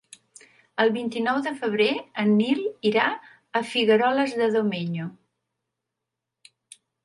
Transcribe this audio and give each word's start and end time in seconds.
El 0.83 0.93
vint-i-nou 0.95 1.41
de 1.47 1.53
febrer 1.59 1.89
en 2.23 2.33
Nil 2.41 2.65
irà 2.93 3.05
a 3.61 3.63
Figueroles 3.75 4.37
de 4.43 4.51
Domenyo. 4.59 5.09